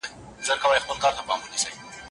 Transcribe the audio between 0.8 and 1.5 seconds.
په یوه قبله باور